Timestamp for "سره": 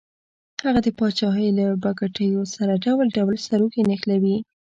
2.55-2.73